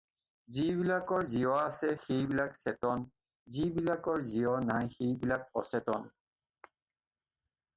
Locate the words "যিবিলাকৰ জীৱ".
0.51-1.51, 3.57-4.57